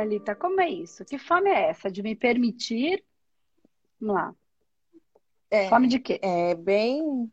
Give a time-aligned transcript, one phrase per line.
[0.00, 1.04] Thalita, como é isso?
[1.04, 3.04] Que fome é essa de me permitir?
[4.00, 4.34] Vamos lá.
[5.50, 6.18] É, fome de quê?
[6.22, 7.30] É bem.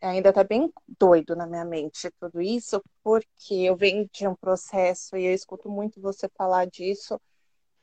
[0.00, 5.16] Ainda tá bem doido na minha mente tudo isso, porque eu venho de um processo
[5.16, 7.20] e eu escuto muito você falar disso.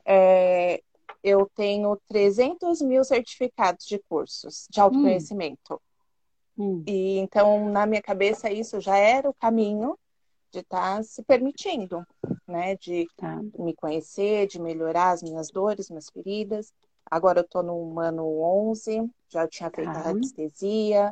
[0.06, 0.82] É,
[1.22, 5.74] eu tenho 300 mil certificados de cursos de autoconhecimento.
[6.56, 6.76] Hum.
[6.76, 6.84] Hum.
[6.86, 9.98] E então, na minha cabeça, isso já era o caminho
[10.50, 12.06] de estar tá se permitindo,
[12.52, 12.76] né?
[12.76, 13.40] De tá.
[13.58, 16.72] me conhecer, de melhorar as minhas dores, minhas feridas.
[17.10, 18.24] Agora eu tô no humano
[18.68, 19.98] 11, já tinha feito tá.
[19.98, 21.10] a radiestesia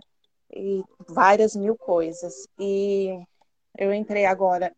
[0.54, 2.46] e várias mil coisas.
[2.58, 3.18] E
[3.76, 4.74] eu entrei agora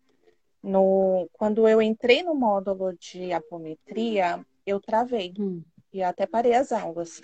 [0.62, 5.34] no quando eu entrei no módulo de apometria, eu travei.
[5.38, 5.62] Hum.
[5.92, 7.20] E até parei as aulas.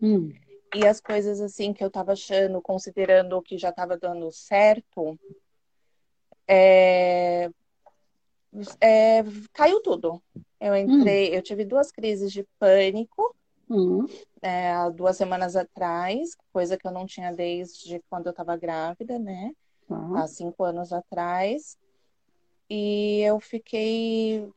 [0.00, 0.32] Hum.
[0.74, 5.18] E as coisas assim que eu tava achando, considerando que já tava dando certo,
[6.46, 7.50] é,
[8.80, 10.22] é, caiu tudo.
[10.60, 11.34] Eu entrei, hum.
[11.34, 13.34] eu tive duas crises de pânico
[13.68, 14.06] hum.
[14.40, 19.52] é, duas semanas atrás, coisa que eu não tinha desde quando eu estava grávida, né?
[19.90, 20.16] Hum.
[20.16, 21.76] Há cinco anos atrás.
[22.68, 24.48] E eu fiquei.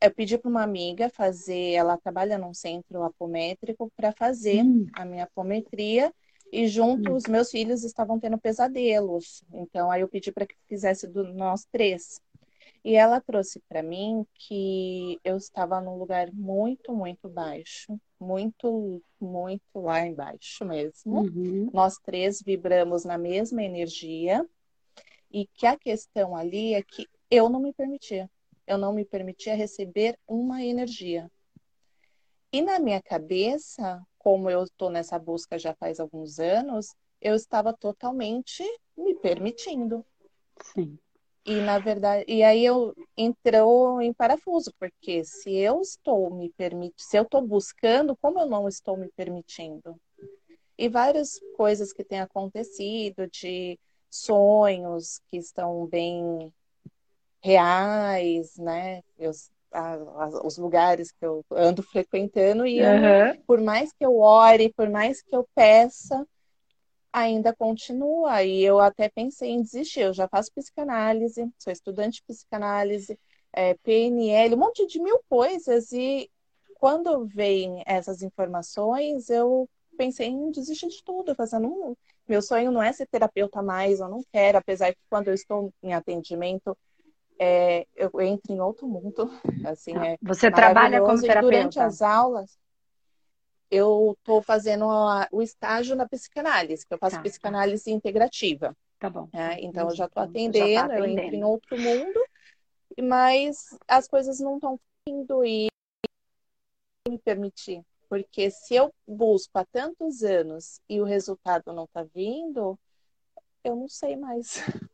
[0.00, 4.86] Eu pedi para uma amiga fazer, ela trabalha num centro apométrico, para fazer hum.
[4.92, 6.12] a minha apometria
[6.52, 7.16] e junto hum.
[7.16, 9.42] os meus filhos estavam tendo pesadelos.
[9.52, 12.20] Então aí eu pedi para que fizesse do nós três.
[12.84, 19.62] E ela trouxe para mim que eu estava num lugar muito, muito baixo, muito, muito
[19.80, 21.22] lá embaixo mesmo.
[21.22, 21.70] Uhum.
[21.72, 24.46] Nós três vibramos na mesma energia
[25.30, 28.30] e que a questão ali é que eu não me permitia.
[28.66, 31.30] Eu não me permitia receber uma energia.
[32.52, 37.72] E na minha cabeça, como eu estou nessa busca já faz alguns anos, eu estava
[37.72, 38.62] totalmente
[38.96, 40.04] me permitindo.
[40.62, 40.98] Sim.
[41.46, 46.94] E na verdade, e aí eu entrou em parafuso, porque se eu estou me permitindo,
[46.96, 49.94] se eu estou buscando, como eu não estou me permitindo?
[50.78, 53.78] E várias coisas que têm acontecido, de
[54.10, 56.50] sonhos que estão bem
[57.42, 59.02] reais, né?
[59.18, 59.30] Eu,
[60.44, 63.04] os lugares que eu ando frequentando e uhum.
[63.04, 66.26] eu, por mais que eu ore, por mais que eu peça,
[67.14, 68.42] ainda continua.
[68.42, 70.00] E eu até pensei em desistir.
[70.00, 73.18] Eu já faço psicanálise, sou estudante de psicanálise,
[73.52, 75.92] é, PNL, um monte de mil coisas.
[75.92, 76.28] E
[76.74, 81.94] quando vem essas informações, eu pensei em desistir de tudo, fazendo um...
[82.28, 85.72] meu sonho não é ser terapeuta mais, eu não quero, apesar que quando eu estou
[85.80, 86.76] em atendimento
[87.38, 89.30] é, eu entro em outro mundo.
[89.68, 91.56] Assim, é Você trabalha como terapeuta?
[91.56, 92.58] Durante as aulas,
[93.70, 97.90] eu estou fazendo a, o estágio na psicanálise, que eu faço tá, psicanálise tá.
[97.90, 98.76] integrativa.
[98.98, 99.28] Tá bom.
[99.32, 102.24] É, então, eu já estou atendendo, tá atendendo, eu entro em outro mundo,
[103.02, 105.68] mas as coisas não estão indo e
[107.08, 107.82] me permitir.
[108.08, 112.78] Porque se eu busco há tantos anos e o resultado não está vindo,
[113.62, 114.54] eu não sei mais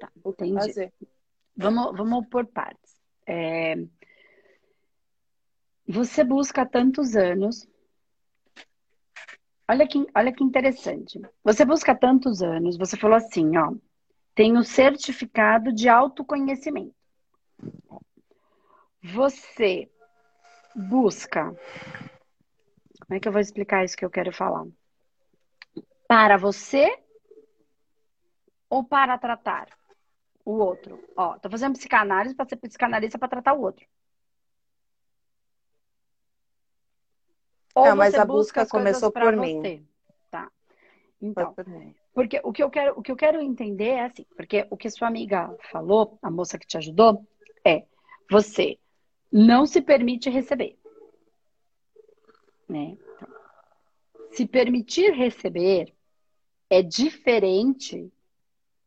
[0.00, 0.66] tá, o que entendi.
[0.66, 0.92] fazer.
[1.56, 2.96] Vamos, vamos por partes.
[3.26, 3.76] É...
[5.86, 7.66] Você busca há tantos anos.
[9.72, 11.18] Olha que, olha que interessante.
[11.42, 13.72] Você busca tantos anos, você falou assim, ó.
[14.34, 16.94] Tenho certificado de autoconhecimento.
[19.02, 19.90] Você
[20.76, 21.54] busca.
[23.00, 24.66] Como é que eu vou explicar isso que eu quero falar?
[26.06, 26.94] Para você
[28.68, 29.68] ou para tratar?
[30.44, 31.02] o outro.
[31.16, 33.86] Ó, tô fazendo psicanálise para ser psicanalista para tratar o outro.
[37.74, 39.60] Ou Não, mas a busca começou por mim.
[39.60, 39.82] Você.
[40.30, 40.50] Tá.
[41.20, 41.54] Então,
[42.14, 44.90] porque o que eu quero, o que eu quero entender é assim, porque o que
[44.90, 47.26] sua amiga falou, a moça que te ajudou,
[47.64, 47.86] é
[48.30, 48.78] você
[49.32, 50.78] não se permite receber.
[52.68, 52.96] Né?
[53.14, 53.28] Então,
[54.32, 55.94] se permitir receber
[56.68, 58.12] é diferente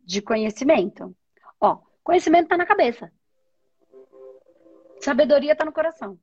[0.03, 1.15] de conhecimento.
[1.59, 3.11] Ó, conhecimento está na cabeça.
[4.99, 6.19] Sabedoria está no coração.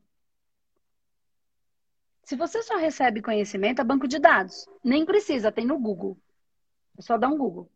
[2.33, 4.67] Se você só recebe conhecimento, é banco de dados.
[4.83, 6.17] Nem precisa, tem no Google.
[6.97, 7.69] É só dar um Google.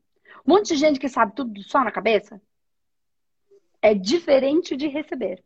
[0.47, 2.41] Um monte de gente que sabe tudo só na cabeça
[3.83, 5.45] é diferente de receber.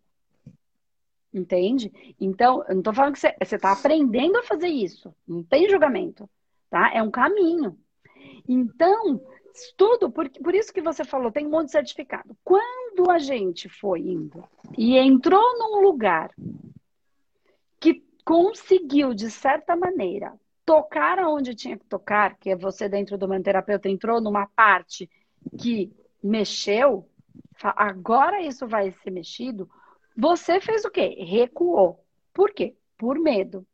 [1.34, 2.14] Entende?
[2.20, 5.12] Então, eu não estou falando que você está aprendendo a fazer isso.
[5.26, 6.30] Não tem julgamento.
[6.70, 6.92] Tá?
[6.94, 7.76] É um caminho.
[8.48, 9.20] Então,
[9.76, 12.36] tudo, por, por isso que você falou, tem um monte de certificado.
[12.44, 14.44] Quando a gente foi indo
[14.78, 16.32] e entrou num lugar
[18.24, 20.32] conseguiu, de certa maneira,
[20.64, 25.10] tocar aonde tinha que tocar, que é você dentro do meu terapeuta entrou numa parte
[25.58, 27.08] que mexeu,
[27.62, 29.68] agora isso vai ser mexido,
[30.16, 31.16] Você fez o quê?
[31.20, 32.04] Recuou.
[32.34, 32.76] Por quê?
[32.98, 33.66] Por medo.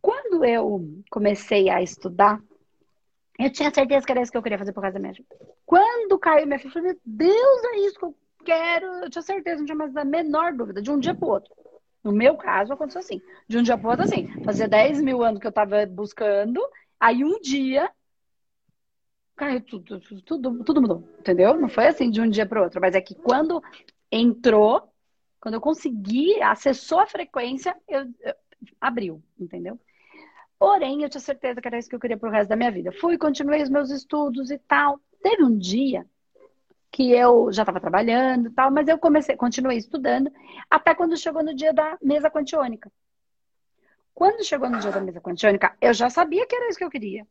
[0.00, 0.80] Quando eu
[1.10, 2.40] comecei a estudar,
[3.38, 5.14] eu tinha certeza que era isso que eu queria fazer por causa da minha.
[5.66, 8.14] Quando caiu minha falei, meu Deus, é isso que eu
[8.44, 8.86] quero.
[8.86, 11.52] Eu tinha certeza, não tinha mais a menor dúvida, de um dia para o outro.
[12.02, 13.20] No meu caso, aconteceu assim.
[13.46, 14.26] De um dia para outro, assim.
[14.42, 16.60] Fazia 10 mil anos que eu estava buscando,
[16.98, 17.90] aí um dia
[19.36, 21.58] caiu tudo, tudo, tudo mudou, entendeu?
[21.58, 23.62] Não foi assim de um dia para o outro, mas é que quando
[24.12, 24.92] entrou,
[25.40, 28.34] quando eu consegui, acessou a frequência, eu, eu
[28.78, 29.80] abriu, entendeu?
[30.58, 32.92] Porém, eu tinha certeza que era isso que eu queria pro resto da minha vida.
[32.92, 35.00] Fui, continuei os meus estudos e tal.
[35.22, 36.06] Teve um dia
[36.90, 40.30] que eu já estava trabalhando tal, mas eu comecei, continuei estudando,
[40.68, 42.90] até quando chegou no dia da mesa quantiônica.
[44.12, 46.90] Quando chegou no dia da mesa quantiônica, eu já sabia que era isso que eu
[46.90, 47.26] queria.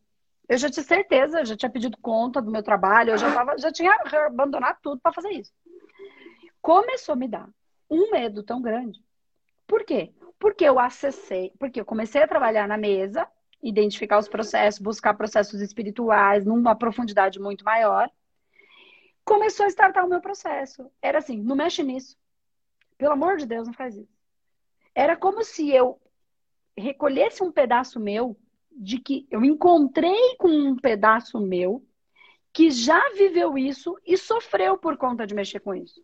[0.47, 3.57] Eu já tinha certeza, eu já tinha pedido conta do meu trabalho, eu já, tava,
[3.57, 3.95] já tinha
[4.25, 5.51] abandonado tudo para fazer isso.
[6.61, 7.47] Começou a me dar
[7.89, 8.99] um medo tão grande.
[9.67, 10.11] Por quê?
[10.39, 13.27] Porque eu acessei, porque eu comecei a trabalhar na mesa,
[13.61, 18.09] identificar os processos, buscar processos espirituais numa profundidade muito maior.
[19.29, 20.91] Começou a startar o meu processo.
[20.99, 22.17] Era assim, não mexe nisso.
[22.97, 24.11] Pelo amor de Deus, não faz isso.
[24.95, 26.01] Era como se eu
[26.75, 28.35] recolhesse um pedaço meu
[28.71, 31.85] de que eu encontrei com um pedaço meu
[32.51, 36.03] que já viveu isso e sofreu por conta de mexer com isso.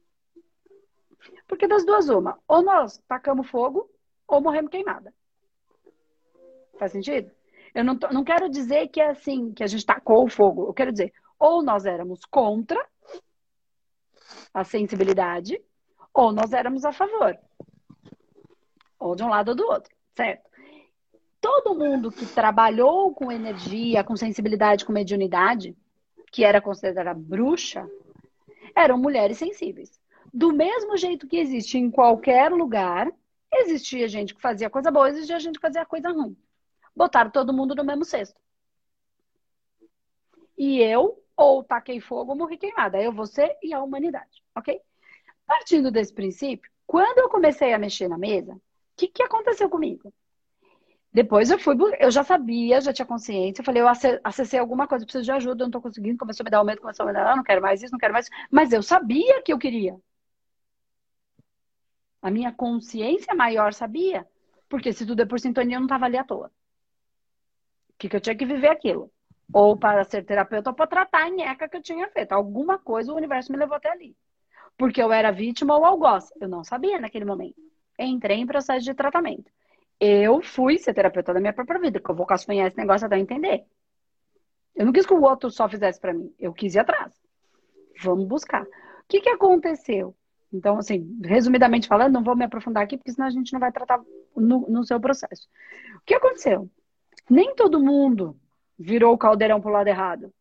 [1.47, 3.89] Porque das duas, uma, ou nós tacamos fogo
[4.27, 5.11] ou morremos queimada.
[6.77, 7.31] Faz sentido?
[7.73, 10.67] Eu não, tô, não quero dizer que é assim, que a gente tacou o fogo.
[10.67, 12.79] Eu quero dizer, ou nós éramos contra
[14.53, 15.61] a sensibilidade,
[16.13, 17.37] ou nós éramos a favor.
[18.99, 20.49] Ou de um lado ou do outro, certo?
[21.41, 25.75] Todo mundo que trabalhou com energia, com sensibilidade, com mediunidade,
[26.31, 27.87] que era considerada bruxa,
[28.75, 29.99] eram mulheres sensíveis.
[30.33, 33.11] Do mesmo jeito que existe em qualquer lugar,
[33.53, 36.35] existia gente que fazia coisa boa, existia gente que fazia coisa ruim.
[36.95, 38.39] Botaram todo mundo no mesmo cesto.
[40.57, 43.01] E eu, ou taquei fogo ou morri queimada.
[43.01, 44.79] Eu, você e a humanidade, ok?
[45.45, 48.61] Partindo desse princípio, quando eu comecei a mexer na mesa, o
[48.95, 50.13] que, que aconteceu comigo?
[51.15, 53.61] Depois eu fui, eu já sabia, já tinha consciência.
[53.61, 53.87] Eu falei, eu
[54.23, 56.17] acessei alguma coisa, preciso de ajuda, eu não tô conseguindo.
[56.17, 57.93] Começou a me dar o medo, começou a me dar, ah, não quero mais isso,
[57.93, 58.35] não quero mais isso.
[58.51, 59.97] Mas eu sabia que eu queria.
[62.21, 64.27] A minha consciência maior sabia.
[64.67, 66.51] Porque se tudo é por sintonia, eu não estava ali à toa.
[67.89, 69.09] O que, que eu tinha que viver aquilo?
[69.53, 72.31] Ou para ser terapeuta, ou para tratar a nheca que eu tinha feito.
[72.31, 74.15] Alguma coisa o universo me levou até ali.
[74.77, 76.31] Porque eu era vítima ou algoz.
[76.39, 77.55] Eu não sabia naquele momento.
[77.97, 79.49] Entrei em processo de tratamento.
[79.99, 83.17] Eu fui ser terapeuta da minha própria vida, que eu vou castanhar esse negócio até
[83.17, 83.65] entender.
[84.75, 86.33] Eu não quis que o outro só fizesse para mim.
[86.37, 87.13] Eu quis ir atrás.
[88.03, 88.63] Vamos buscar.
[88.63, 88.67] O
[89.07, 90.13] que, que aconteceu?
[90.51, 93.71] Então, assim, resumidamente falando, não vou me aprofundar aqui, porque senão a gente não vai
[93.71, 94.01] tratar
[94.35, 95.47] no, no seu processo.
[95.97, 96.69] O que aconteceu?
[97.29, 98.37] Nem todo mundo
[98.77, 100.33] virou o caldeirão pro lado errado.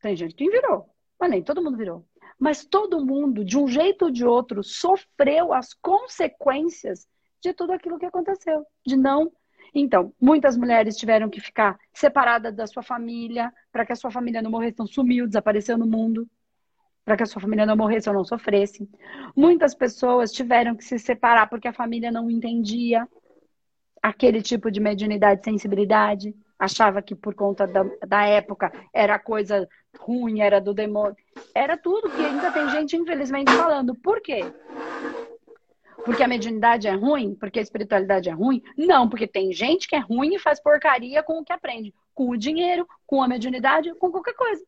[0.00, 0.88] Tem gente que virou,
[1.18, 2.06] mas nem todo mundo virou.
[2.38, 7.06] Mas todo mundo, de um jeito ou de outro, sofreu as consequências
[7.40, 9.30] de tudo aquilo que aconteceu, de não.
[9.74, 14.40] Então, muitas mulheres tiveram que ficar separadas da sua família, para que a sua família
[14.40, 16.26] não morresse, então sumiu, desapareceu no mundo
[17.04, 18.88] para que a sua família não morresse ou não sofresse.
[19.34, 23.08] Muitas pessoas tiveram que se separar porque a família não entendia
[24.02, 29.66] aquele tipo de mediunidade, sensibilidade, achava que por conta da, da época era coisa
[29.98, 31.16] ruim, era do demônio.
[31.54, 33.94] Era tudo que ainda tem gente, infelizmente, falando.
[33.94, 34.40] Por quê?
[36.04, 37.34] Porque a mediunidade é ruim?
[37.34, 38.62] Porque a espiritualidade é ruim?
[38.76, 41.94] Não, porque tem gente que é ruim e faz porcaria com o que aprende.
[42.14, 44.62] Com o dinheiro, com a mediunidade, com qualquer coisa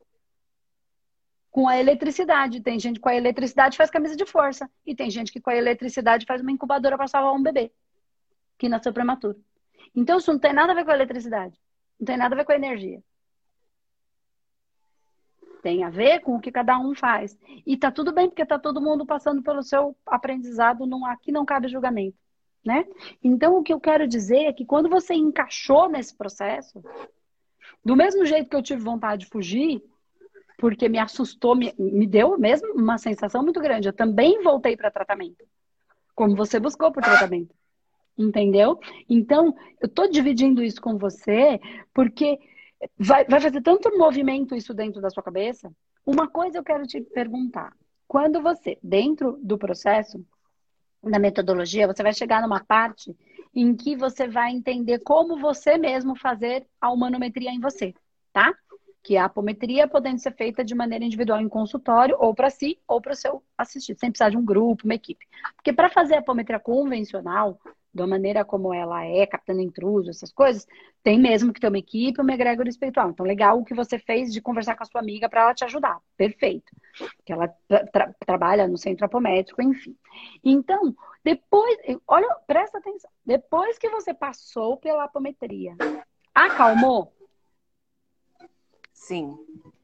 [1.52, 2.62] com a eletricidade.
[2.62, 4.68] Tem gente que com a eletricidade faz camisa de força.
[4.86, 7.70] E tem gente que com a eletricidade faz uma incubadora para salvar um bebê
[8.58, 9.38] que nasceu prematuro.
[9.94, 11.60] Então isso não tem nada a ver com a eletricidade.
[12.02, 13.00] Não tem nada a ver com a energia.
[15.62, 17.38] Tem a ver com o que cada um faz.
[17.64, 20.84] E tá tudo bem, porque tá todo mundo passando pelo seu aprendizado.
[20.84, 22.18] Não, aqui não cabe julgamento.
[22.64, 22.84] Né?
[23.22, 26.82] Então, o que eu quero dizer é que quando você encaixou nesse processo,
[27.84, 29.80] do mesmo jeito que eu tive vontade de fugir,
[30.58, 33.86] porque me assustou, me, me deu mesmo uma sensação muito grande.
[33.86, 35.44] Eu também voltei para tratamento,
[36.16, 37.54] como você buscou por tratamento.
[38.16, 38.78] Entendeu?
[39.08, 41.58] Então, eu estou dividindo isso com você
[41.94, 42.38] porque
[42.98, 45.72] vai, vai fazer tanto movimento isso dentro da sua cabeça.
[46.04, 47.72] Uma coisa eu quero te perguntar.
[48.06, 50.24] Quando você, dentro do processo,
[51.02, 53.16] da metodologia, você vai chegar numa parte
[53.54, 57.94] em que você vai entender como você mesmo fazer a humanometria em você,
[58.32, 58.54] tá?
[59.02, 62.78] que é a apometria podendo ser feita de maneira individual em consultório, ou para si,
[62.86, 65.26] ou para o seu assistido, sem precisar de um grupo, uma equipe.
[65.56, 67.58] Porque para fazer a apometria convencional,
[67.94, 70.66] da maneira como ela é, captando intruso, essas coisas,
[71.02, 73.10] tem mesmo que ter uma equipe, uma egrégora espiritual.
[73.10, 75.64] Então, legal o que você fez de conversar com a sua amiga para ela te
[75.64, 75.98] ajudar.
[76.16, 76.72] Perfeito.
[77.24, 79.96] Que ela tra trabalha no centro apométrico, enfim.
[80.42, 83.10] Então, depois, olha, presta atenção.
[83.24, 85.76] Depois que você passou pela apometria,
[86.34, 87.12] acalmou?
[88.92, 89.36] Sim.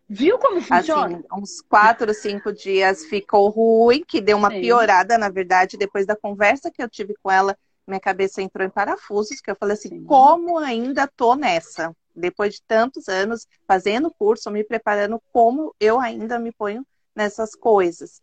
[0.08, 1.18] Viu como funciona?
[1.18, 4.62] Assim, uns quatro, cinco dias ficou ruim, que deu uma Sim.
[4.62, 7.54] piorada, na verdade, depois da conversa que eu tive com ela
[7.88, 10.04] minha cabeça entrou em parafusos, que eu falei assim, Sim.
[10.04, 11.94] como ainda tô nessa?
[12.14, 18.20] Depois de tantos anos fazendo curso, me preparando, como eu ainda me ponho nessas coisas.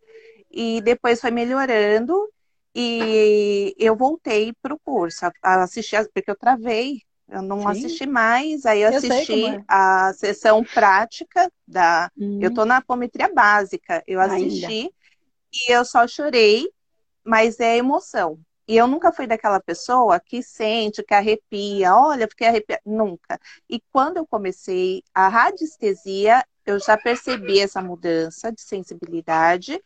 [0.50, 2.14] E depois foi melhorando
[2.74, 7.68] e eu voltei para o curso a assistir, porque eu travei, eu não Sim.
[7.68, 9.64] assisti mais, aí eu, eu assisti é.
[9.66, 12.10] a sessão prática da.
[12.18, 12.38] Hum.
[12.40, 14.90] Eu tô na apometria básica, eu assisti ainda.
[15.52, 16.68] e eu só chorei,
[17.24, 18.38] mas é emoção.
[18.68, 23.38] E eu nunca fui daquela pessoa que sente, que arrepia, olha, fiquei arrepiada, nunca.
[23.70, 29.80] E quando eu comecei a radiestesia, eu já percebi essa mudança de sensibilidade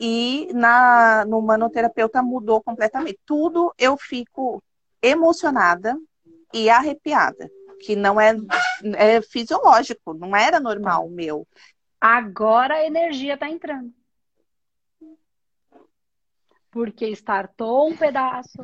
[0.00, 3.20] e na no manoterapeuta mudou completamente.
[3.24, 4.62] Tudo eu fico
[5.00, 5.96] emocionada
[6.52, 7.48] e arrepiada,
[7.80, 8.34] que não é,
[8.96, 11.46] é fisiológico, não era normal o meu.
[12.00, 13.97] Agora a energia está entrando
[16.78, 18.62] porque startou um pedaço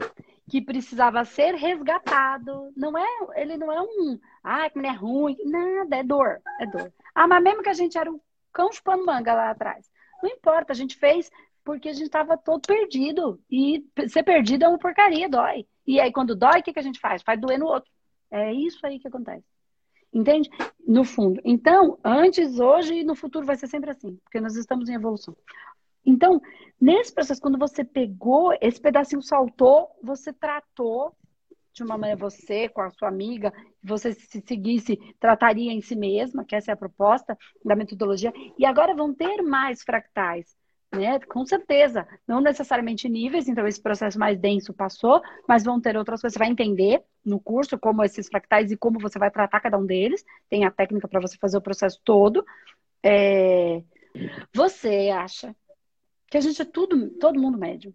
[0.48, 2.72] que precisava ser resgatado.
[2.76, 6.92] Não é, ele não é um, ah, que mulher ruim, nada, é dor, é dor.
[7.12, 8.20] Ah, mas mesmo que a gente era um
[8.52, 9.90] cão chupando manga lá atrás.
[10.22, 11.28] Não importa, a gente fez
[11.64, 13.40] porque a gente estava todo perdido.
[13.50, 15.66] E ser perdido é uma porcaria, dói.
[15.84, 17.20] E aí, quando dói, o que, que a gente faz?
[17.20, 17.90] Faz doer no outro.
[18.30, 19.44] É isso aí que acontece.
[20.12, 20.48] Entende?
[20.86, 21.40] No fundo.
[21.44, 25.36] Então, antes, hoje e no futuro vai ser sempre assim, porque nós estamos em evolução.
[26.04, 26.40] Então,
[26.80, 31.14] nesse processo, quando você pegou, esse pedacinho saltou, você tratou
[31.72, 36.44] de uma maneira, você com a sua amiga, você se seguisse, trataria em si mesma,
[36.44, 40.56] que essa é a proposta da metodologia, e agora vão ter mais fractais.
[40.94, 41.18] Né?
[41.18, 46.20] Com certeza, não necessariamente níveis, então esse processo mais denso passou, mas vão ter outras
[46.20, 46.34] coisas.
[46.34, 49.84] Você vai entender no curso como esses fractais e como você vai tratar cada um
[49.84, 50.24] deles.
[50.48, 52.46] Tem a técnica para você fazer o processo todo.
[53.02, 53.82] É...
[54.54, 55.56] Você acha
[56.34, 57.94] que a gente é tudo, todo mundo médio.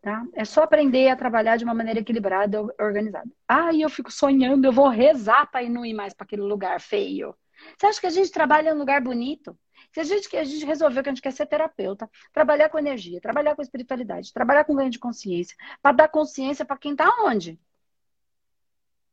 [0.00, 0.24] Tá?
[0.32, 3.28] É só aprender a trabalhar de uma maneira equilibrada e organizada.
[3.48, 6.80] Ah, e eu fico sonhando, eu vou rezar para não ir mais para aquele lugar
[6.80, 7.34] feio.
[7.76, 9.58] Você acha que a gente trabalha em um lugar bonito?
[9.92, 13.20] Se a gente, a gente resolveu que a gente quer ser terapeuta, trabalhar com energia,
[13.20, 17.58] trabalhar com espiritualidade, trabalhar com ganho de consciência, para dar consciência para quem está onde?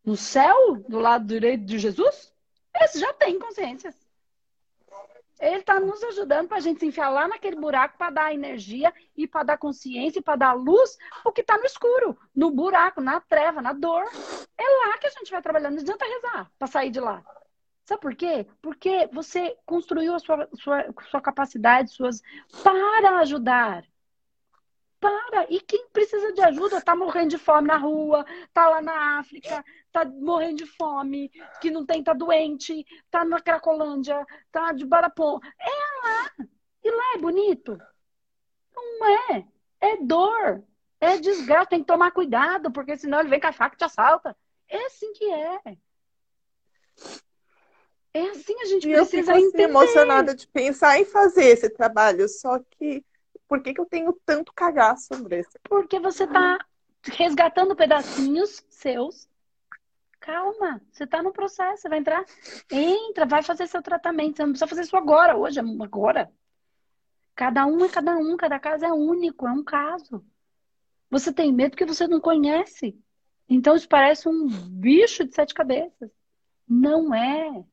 [0.06, 2.32] No céu, do lado direito de Jesus?
[2.80, 4.07] Esse já tem consciências.
[5.40, 8.94] Ele está nos ajudando para a gente se enfiar lá naquele buraco para dar energia
[9.16, 13.02] e para dar consciência e para dar luz o que está no escuro, no buraco,
[13.02, 14.04] na treva, na dor.
[14.58, 15.76] É lá que a gente vai trabalhando.
[15.76, 17.24] Não adianta rezar para sair de lá.
[17.86, 18.48] Sabe por quê?
[18.62, 22.22] Porque você construiu a sua, sua, sua capacidade suas
[22.62, 23.86] para ajudar.
[25.00, 25.46] Para!
[25.50, 29.64] E quem precisa de ajuda está morrendo de fome na rua, está lá na África,
[29.86, 35.40] está morrendo de fome, que não tem, está doente, está na Cracolândia, está de Barapom.
[35.60, 36.48] É lá!
[36.84, 37.78] E lá é bonito?
[38.76, 39.46] Não é.
[39.80, 40.64] É dor.
[41.00, 41.70] É desgaste.
[41.70, 44.36] Tem que tomar cuidado, porque senão ele vem com a faca e te assalta.
[44.70, 45.60] É assim que é.
[48.14, 51.70] É assim a gente e precisa eu fico, assim, emocionada de pensar em fazer esse
[51.70, 53.06] trabalho, só que
[53.48, 55.60] por que, que eu tenho tanto cagaço, Andressa?
[55.64, 56.58] Porque você está
[57.04, 59.28] resgatando pedacinhos seus.
[60.20, 62.26] Calma, você está no processo, você vai entrar.
[62.70, 64.38] Entra, vai fazer seu tratamento.
[64.38, 66.32] Você não precisa fazer isso agora, hoje, agora.
[67.36, 70.26] Cada um é cada um, cada caso é único, é um caso.
[71.10, 73.00] Você tem medo porque você não conhece.
[73.48, 76.10] Então isso parece um bicho de sete cabeças.
[76.68, 77.64] Não é.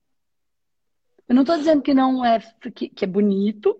[1.26, 2.38] Eu não estou dizendo que não é
[2.74, 3.76] que, que é bonito,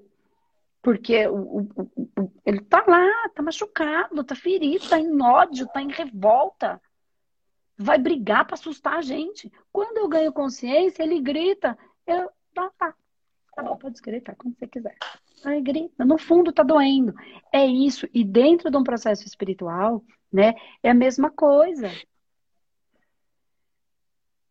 [0.85, 5.81] porque o, o, o, ele tá lá, tá machucado, tá ferido, tá em ódio, tá
[5.81, 6.81] em revolta.
[7.77, 9.51] Vai brigar para assustar a gente.
[9.73, 11.77] Quando eu ganho consciência, ele grita.
[12.07, 12.95] Eu, tá, tá.
[13.57, 14.95] Tá bom, pode gritar quando você quiser.
[15.43, 16.05] Aí grita.
[16.05, 17.15] No fundo tá doendo.
[17.51, 18.07] É isso.
[18.13, 21.91] E dentro de um processo espiritual, né, é a mesma coisa.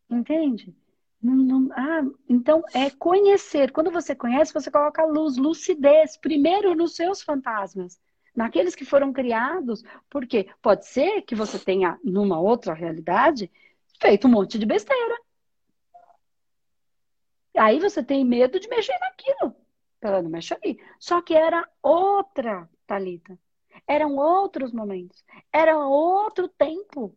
[0.10, 0.75] Entende?
[1.24, 3.72] Não, não, ah, então é conhecer.
[3.72, 7.98] Quando você conhece, você coloca luz, lucidez, primeiro nos seus fantasmas,
[8.36, 13.50] naqueles que foram criados, porque pode ser que você tenha, numa outra realidade,
[14.01, 15.18] feito um monte de besteira.
[17.58, 19.56] Aí você tem medo de mexer naquilo.
[20.01, 20.77] Ela não mexe aí.
[21.00, 23.39] Só que era outra Talita.
[23.88, 25.24] Eram outros momentos.
[25.51, 27.15] Era outro tempo.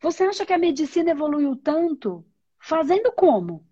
[0.00, 2.24] Você acha que a medicina evoluiu tanto?
[2.58, 3.66] Fazendo como?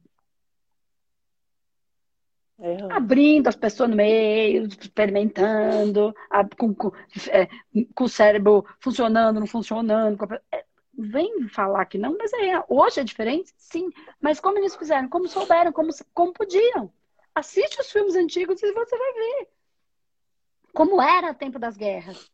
[2.90, 6.12] Abrindo as pessoas no meio, experimentando,
[6.58, 6.90] com, com,
[7.30, 7.46] é,
[7.94, 10.18] com, o cérebro funcionando, não funcionando.
[10.52, 13.54] É, vem falar que não, mas é, hoje é diferente?
[13.56, 13.90] Sim.
[14.20, 15.08] Mas como eles fizeram?
[15.08, 15.72] Como souberam?
[15.72, 16.92] Como, como podiam?
[17.34, 19.48] Assiste os filmes antigos e você vai ver.
[20.74, 22.28] Como era o tempo das guerras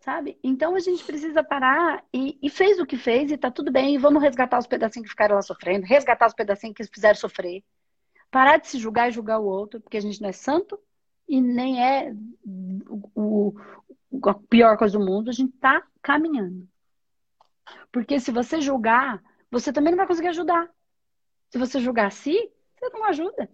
[0.00, 0.38] sabe?
[0.42, 3.94] Então a gente precisa parar e, e, fez o que fez e tá tudo bem.
[3.94, 7.62] E vamos resgatar os pedacinhos que ficaram lá sofrendo, resgatar os pedacinhos que fizeram sofrer.
[8.30, 10.78] Parar de se julgar e julgar o outro, porque a gente não é santo
[11.28, 12.14] e nem é
[13.14, 13.54] o,
[14.10, 15.30] o a pior coisa do mundo.
[15.30, 16.66] A gente tá caminhando.
[17.92, 20.68] Porque se você julgar, você também não vai conseguir ajudar.
[21.50, 23.50] Se você julgar a si, você não ajuda.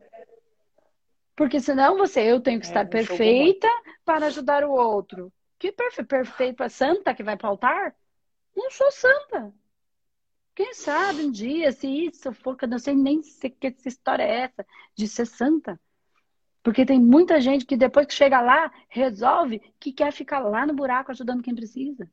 [1.35, 3.69] Porque senão você, eu tenho que é, estar perfeita
[4.05, 5.33] para ajudar o outro.
[5.59, 7.97] Que perfeito, perfeito santa que vai para o altar?
[8.55, 9.53] Não sou santa.
[10.55, 14.23] Quem sabe um dia, se isso for, que eu não sei nem se que história
[14.23, 15.79] é essa de ser santa.
[16.63, 20.75] Porque tem muita gente que depois que chega lá, resolve que quer ficar lá no
[20.75, 22.11] buraco ajudando quem precisa.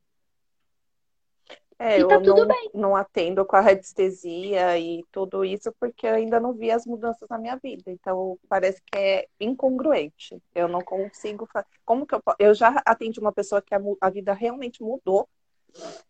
[1.78, 2.70] É, e tá eu tudo não, bem.
[2.72, 7.28] não atendo com a radiestesia e tudo isso porque eu ainda não vi as mudanças
[7.28, 7.90] na minha vida.
[7.90, 10.40] Então parece que é incongruente.
[10.54, 11.48] Eu não consigo.
[11.84, 15.28] Como que eu Eu já atendi uma pessoa que a, a vida realmente mudou,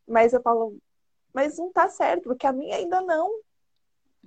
[0.06, 0.76] mas eu falo,
[1.33, 3.40] mas não tá certo, porque a minha ainda não.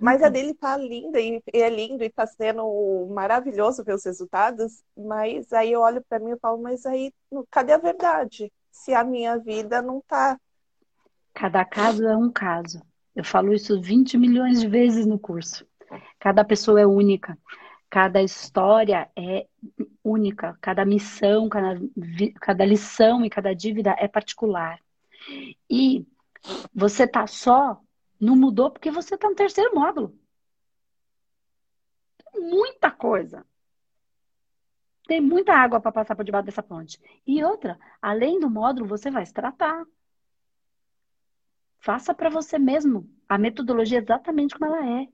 [0.00, 0.32] Mas a uhum.
[0.32, 4.82] dele tá linda e é lindo e tá sendo maravilhoso ver os resultados.
[4.96, 7.12] Mas aí eu olho para mim e falo, mas aí
[7.50, 8.52] cadê a verdade?
[8.70, 10.38] Se a minha vida não tá
[11.38, 12.82] Cada caso é um caso.
[13.14, 15.64] Eu falo isso 20 milhões de vezes no curso.
[16.18, 17.38] Cada pessoa é única.
[17.88, 19.46] Cada história é
[20.02, 20.58] única.
[20.60, 21.80] Cada missão, cada,
[22.40, 24.80] cada lição e cada dívida é particular.
[25.70, 26.04] E
[26.74, 27.80] você tá só,
[28.20, 30.18] não mudou porque você tá no terceiro módulo.
[32.34, 33.46] Muita coisa.
[35.06, 37.00] Tem muita água para passar por debaixo dessa ponte.
[37.24, 39.86] E outra, além do módulo, você vai se tratar.
[41.80, 43.08] Faça para você mesmo.
[43.28, 45.08] A metodologia é exatamente como ela é.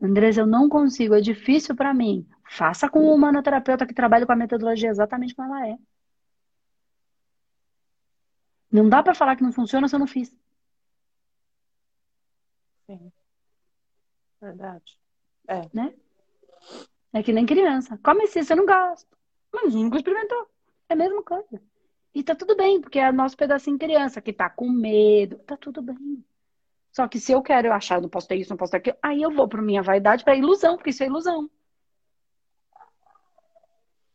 [0.00, 2.26] Andresa, eu não consigo, é difícil para mim.
[2.50, 5.78] Faça com um humanoterapeuta que trabalha com a metodologia exatamente como ela é.
[8.70, 10.34] Não dá para falar que não funciona se eu não fiz.
[12.86, 13.12] Sim.
[14.40, 14.98] Verdade.
[15.46, 15.68] É.
[15.72, 15.94] Né?
[17.12, 17.98] É que nem criança.
[18.02, 19.06] Come isso, você não gosta.
[19.52, 20.50] Mas nunca experimentou.
[20.88, 21.62] É a mesma coisa.
[22.14, 25.80] E tá tudo bem, porque é nosso pedacinho criança que tá com medo, tá tudo
[25.80, 26.24] bem.
[26.92, 28.96] Só que se eu quero achar, eu não posso ter isso, não posso ter aquilo,
[29.02, 31.50] aí eu vou para minha vaidade, para ilusão, porque isso é ilusão.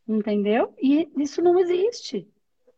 [0.07, 0.73] Entendeu?
[0.81, 2.31] E isso não existe.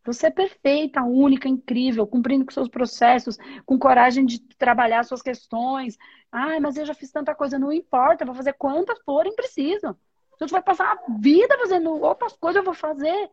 [0.04, 5.98] Você é perfeita, única, incrível, cumprindo com seus processos, com coragem de trabalhar suas questões.
[6.32, 9.94] Ai, mas eu já fiz tanta coisa, não importa, vou fazer quantas forem preciso.
[10.38, 13.30] Se você vai passar a vida fazendo outras coisas, eu vou fazer.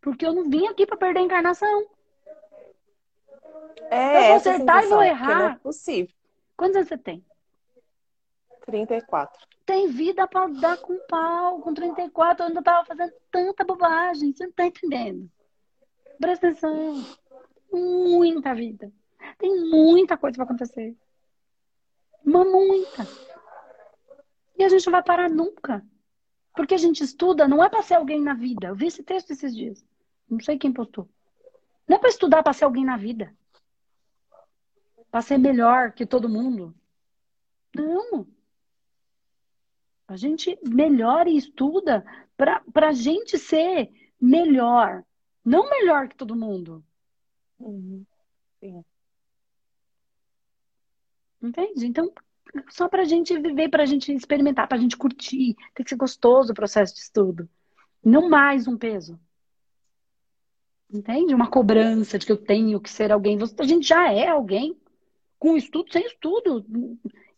[0.00, 1.86] Porque eu não vim aqui para perder a encarnação.
[3.90, 5.38] É, eu vou acertar e vou errar.
[5.38, 6.14] Não é possível.
[6.56, 7.24] Quantos anos você tem?
[8.66, 9.46] 34.
[9.64, 11.60] Tem vida para dar com pau.
[11.60, 14.32] Com 34 eu ainda tava fazendo tanta bobagem.
[14.32, 15.30] Você não tá entendendo.
[16.18, 17.04] Presta atenção.
[17.72, 18.92] Muita vida.
[19.38, 20.96] Tem muita coisa para acontecer.
[22.24, 23.06] Uma muita.
[24.56, 25.84] E a gente não vai parar nunca.
[26.54, 28.68] Porque a gente estuda, não é para ser alguém na vida.
[28.68, 29.84] Eu vi esse texto esses dias.
[30.28, 31.08] Não sei quem postou.
[31.86, 33.34] Não é para estudar para ser alguém na vida.
[35.10, 36.74] Para ser melhor que todo mundo.
[37.74, 38.26] Não.
[40.06, 42.04] A gente melhora e estuda
[42.36, 45.04] para a gente ser melhor.
[45.44, 46.84] Não melhor que todo mundo.
[47.58, 48.04] Uhum.
[48.60, 48.84] Sim.
[51.40, 51.86] Entende?
[51.86, 52.12] Então,
[52.70, 55.54] só pra gente viver, pra gente experimentar, pra gente curtir.
[55.74, 57.48] Tem que ser gostoso o processo de estudo.
[58.04, 59.18] Não mais um peso.
[60.90, 61.34] Entende?
[61.34, 63.38] Uma cobrança de que eu tenho que ser alguém.
[63.58, 64.76] A gente já é alguém.
[65.38, 66.66] Com estudo, sem estudo.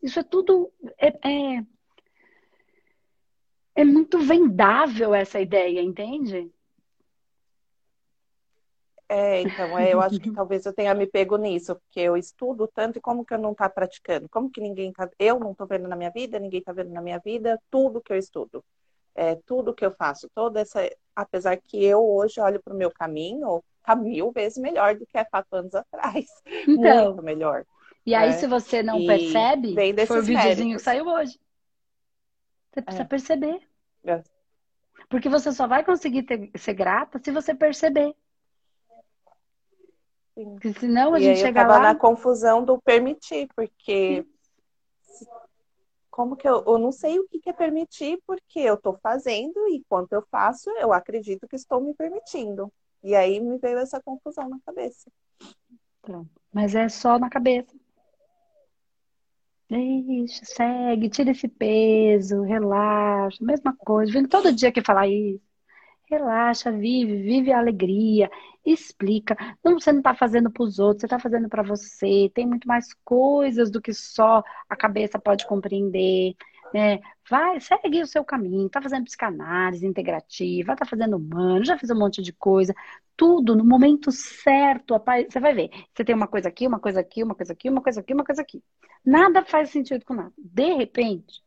[0.02, 0.72] Isso é tudo.
[0.98, 1.64] É, é,
[3.74, 6.50] é muito vendável essa ideia, entende?
[9.12, 12.68] É, então, é, eu acho que talvez eu tenha me pego nisso, porque eu estudo
[12.68, 14.28] tanto e como que eu não tá praticando?
[14.28, 17.02] Como que ninguém tá, eu não tô vendo na minha vida, ninguém tá vendo na
[17.02, 18.64] minha vida, tudo que eu estudo,
[19.12, 20.88] é, tudo que eu faço, toda essa,
[21.20, 25.18] apesar que eu hoje olho para o meu caminho, tá mil vezes melhor do que
[25.18, 26.26] há quatro anos atrás,
[26.66, 27.64] então, muito melhor.
[28.04, 28.32] E aí, é.
[28.32, 29.74] se você não e percebe,
[30.06, 31.38] foi o videozinho que saiu hoje.
[32.72, 33.06] Você precisa é.
[33.06, 33.60] perceber.
[34.04, 34.22] É.
[35.08, 38.14] Porque você só vai conseguir ter, ser grata se você perceber.
[40.34, 40.52] Sim.
[40.52, 41.80] Porque senão a e gente chega lá.
[41.80, 44.24] na confusão do permitir, porque.
[45.02, 45.26] Sim.
[46.10, 49.76] Como que eu, eu não sei o que é permitir, porque eu estou fazendo e
[49.76, 52.70] enquanto eu faço, eu acredito que estou me permitindo.
[53.02, 55.10] E aí me veio essa confusão na cabeça.
[56.02, 56.30] Pronto.
[56.52, 57.74] Mas é só na cabeça.
[59.68, 64.12] Deixa, segue, tira esse peso, relaxa, mesma coisa.
[64.12, 65.40] Vem todo dia que falar isso.
[66.10, 68.28] Relaxa, vive, vive a alegria,
[68.64, 69.36] explica.
[69.64, 72.30] Não, você não está fazendo para os outros, você está fazendo para você.
[72.34, 76.34] Tem muito mais coisas do que só a cabeça pode compreender.
[76.72, 77.00] Né?
[77.28, 78.66] Vai, segue o seu caminho.
[78.66, 82.74] Está fazendo psicanálise integrativa, está fazendo humano, já fez um monte de coisa
[83.20, 84.94] tudo no momento certo.
[85.28, 85.70] Você vai ver.
[85.92, 88.24] Você tem uma coisa aqui, uma coisa aqui, uma coisa aqui, uma coisa aqui, uma
[88.24, 88.62] coisa aqui.
[89.04, 90.32] Nada faz sentido com nada.
[90.38, 91.42] De repente,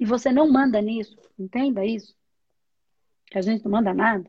[0.00, 2.12] e você não manda nisso, entenda isso,
[3.26, 4.28] que a gente não manda nada,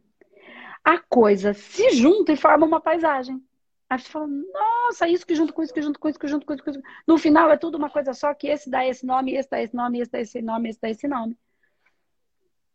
[0.83, 3.41] a coisa se junta e forma uma paisagem.
[3.89, 6.45] Aí você fala, nossa, isso que junto com isso, que junto com isso, que junto
[6.45, 7.03] com isso, junto com isso.
[7.07, 9.75] No final é tudo uma coisa só, que esse dá esse nome, esse dá esse
[9.75, 11.37] nome, esse dá esse nome, esse dá esse nome.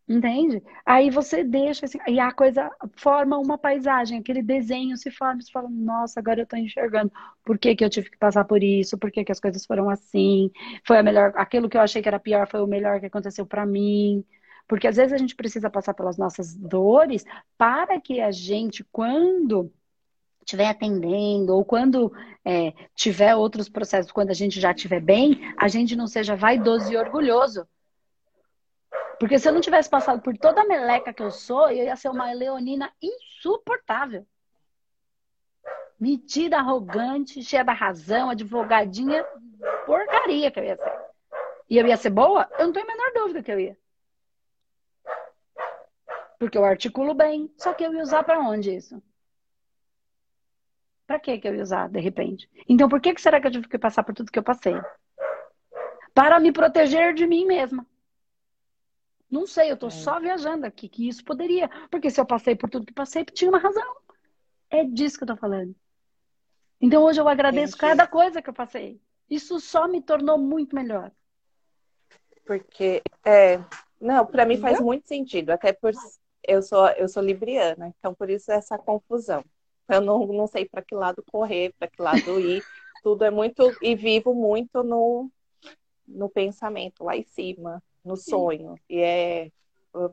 [0.09, 0.63] Entende?
[0.87, 5.51] Aí você deixa assim, e a coisa forma uma paisagem, aquele desenho se forma, você
[5.53, 7.13] fala, nossa, agora eu tô enxergando
[7.45, 9.91] por que, que eu tive que passar por isso, por que, que as coisas foram
[9.91, 10.51] assim,
[10.87, 13.45] foi a melhor, aquilo que eu achei que era pior foi o melhor que aconteceu
[13.45, 14.25] para mim.
[14.69, 17.25] Porque às vezes a gente precisa passar pelas nossas dores
[17.57, 19.73] para que a gente, quando
[20.43, 22.13] estiver atendendo, ou quando
[22.45, 26.93] é, tiver outros processos, quando a gente já estiver bem, a gente não seja vaidoso
[26.93, 27.67] e orgulhoso
[29.19, 31.97] porque se eu não tivesse passado por toda a meleca que eu sou, eu ia
[31.97, 34.25] ser uma leonina insuportável.
[35.99, 39.25] Metida, arrogante, cheia da razão, advogadinha,
[39.85, 40.99] porcaria que eu ia ser.
[41.69, 42.49] E eu ia ser boa?
[42.59, 43.77] Eu não tenho a menor dúvida que eu ia.
[46.39, 47.53] Porque eu articulo bem.
[47.57, 49.03] Só que eu ia usar para onde isso?
[51.07, 52.49] Para que eu ia usar, de repente?
[52.69, 54.75] Então, por que, que será que eu tive que passar por tudo que eu passei?
[56.15, 57.87] Para me proteger de mim mesma.
[59.31, 59.91] Não sei, eu tô é.
[59.91, 61.69] só viajando aqui, que isso poderia.
[61.91, 63.97] Porque se eu passei por tudo que passei, tinha uma razão.
[64.71, 65.75] É disso que eu tô falando.
[66.81, 67.91] Então hoje eu agradeço Entendi.
[67.91, 69.01] cada coisa que eu passei.
[69.29, 71.11] Isso só me tornou muito melhor.
[72.47, 73.59] Porque, é,
[74.01, 75.93] não, para mim faz muito sentido, até por
[76.49, 79.45] eu sou eu sou libriana, então por isso essa confusão.
[79.89, 82.63] Eu não, não sei para que lado correr, para que lado ir.
[83.03, 85.31] Tudo é muito e vivo muito no
[86.07, 88.75] no pensamento lá em cima no sonho.
[88.89, 89.51] E é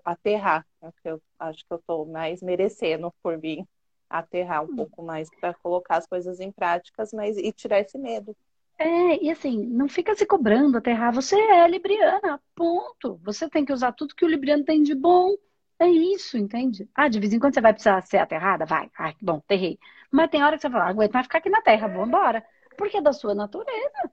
[0.04, 0.66] aterrar.
[0.82, 3.66] É eu acho que eu estou mais merecendo por vir
[4.10, 4.76] aterrar um hum.
[4.76, 8.36] pouco mais para colocar as coisas em práticas, mas e tirar esse medo.
[8.78, 11.14] É, e assim, não fica se cobrando aterrar.
[11.14, 13.20] Você é libriana, ponto.
[13.24, 15.36] Você tem que usar tudo que o libriano tem de bom.
[15.80, 16.90] É isso, entende?
[16.96, 18.66] Ah, de vez em quando você vai precisar ser aterrada?
[18.66, 18.90] Vai.
[18.98, 19.78] Ai, que bom, terrei.
[20.10, 22.46] Mas tem hora que você fala, aguenta mais ficar aqui na terra, vamos embora.
[22.78, 24.12] Porque é da sua natureza.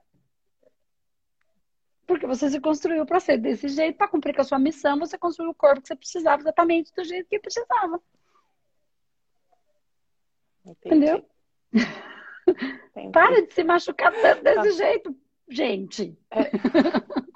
[2.07, 5.17] Porque você se construiu para ser desse jeito, para cumprir com a sua missão, você
[5.17, 8.03] construiu o corpo que você precisava exatamente do jeito que precisava.
[10.65, 10.87] Entendi.
[10.87, 11.27] Entendeu?
[11.73, 13.13] Entendi.
[13.13, 14.85] Para de se machucar tanto desse tá.
[14.85, 15.17] jeito,
[15.49, 16.19] gente.
[16.31, 16.51] É.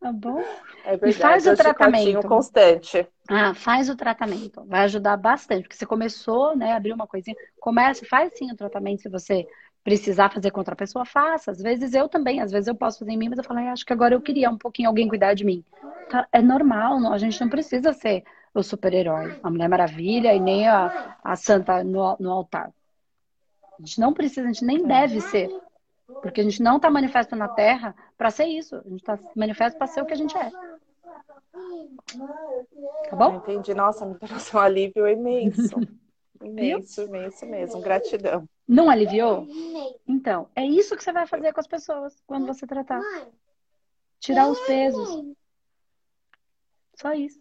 [0.00, 0.42] tá bom?
[0.84, 3.06] É verdade, e faz o tratamento constante.
[3.28, 4.64] Ah, faz o tratamento.
[4.66, 7.36] Vai ajudar bastante, porque você começou, né, abriu uma coisinha.
[7.60, 9.46] Comece, faz sim o tratamento se você
[9.84, 11.50] precisar fazer contra a pessoa, faça.
[11.50, 13.84] Às vezes eu também, às vezes eu posso fazer em mim, mas eu falo, acho
[13.84, 15.64] que agora eu queria um pouquinho alguém cuidar de mim.
[16.10, 20.40] Tá, é normal, não, a gente não precisa ser o super-herói, a Mulher Maravilha e
[20.40, 22.72] nem a, a Santa no, no altar.
[23.78, 25.48] A gente não precisa, a gente nem deve ser.
[26.22, 28.76] Porque a gente não está manifesto na Terra para ser isso.
[28.76, 30.50] A gente está manifesto para ser o que a gente é.
[33.08, 33.36] Tá bom?
[33.36, 33.74] Entendi.
[33.74, 35.76] Nossa, me trouxe um alívio imenso.
[36.42, 37.82] Imenso, imenso mesmo.
[37.82, 38.48] Gratidão.
[38.66, 39.46] Não aliviou?
[40.08, 43.02] Então, é isso que você vai fazer com as pessoas quando você tratar.
[44.18, 45.34] Tirar os pesos.
[46.94, 47.38] Só isso.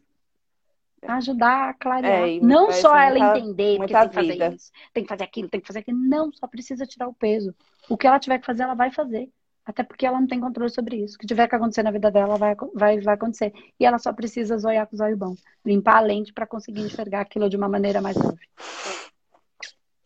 [1.07, 2.27] Ajudar a clarear.
[2.27, 4.47] É, não só ela muita, entender que tem que fazer vida.
[4.55, 5.97] isso, tem que fazer aquilo, tem que fazer aquilo.
[5.97, 7.55] Não, só precisa tirar o peso.
[7.89, 9.29] O que ela tiver que fazer, ela vai fazer.
[9.65, 11.15] Até porque ela não tem controle sobre isso.
[11.15, 13.53] O que tiver que acontecer na vida dela vai, vai, vai acontecer.
[13.79, 15.43] E ela só precisa zoiar com os olhos bons.
[15.63, 18.49] Limpar a lente para conseguir enxergar aquilo de uma maneira mais leve.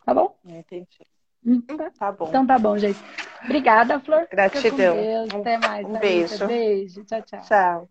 [0.06, 0.36] Tá bom?
[0.46, 0.88] Entendi.
[1.46, 1.62] Hum,
[1.98, 2.28] tá bom.
[2.28, 3.00] Então tá bom, gente.
[3.44, 4.28] Obrigada, Flor.
[4.30, 4.98] Gratidão.
[5.40, 5.86] Até mais.
[5.86, 6.48] Um beijo.
[6.48, 7.04] Beijo.
[7.06, 7.42] Tchau, tchau.
[7.42, 7.90] Tchau.